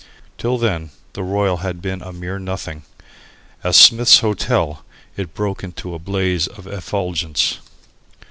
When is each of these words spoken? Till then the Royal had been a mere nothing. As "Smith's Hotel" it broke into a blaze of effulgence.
Till 0.39 0.57
then 0.57 0.89
the 1.13 1.21
Royal 1.21 1.57
had 1.57 1.79
been 1.79 2.01
a 2.01 2.11
mere 2.11 2.39
nothing. 2.39 2.81
As 3.63 3.77
"Smith's 3.77 4.21
Hotel" 4.21 4.83
it 5.15 5.35
broke 5.35 5.63
into 5.63 5.93
a 5.93 5.99
blaze 5.99 6.47
of 6.47 6.65
effulgence. 6.65 7.59